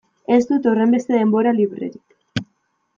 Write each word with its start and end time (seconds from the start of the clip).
Ez 0.35 0.39
dut 0.51 0.65
horrenbeste 0.71 1.15
denbora 1.21 1.55
librerik. 1.61 2.21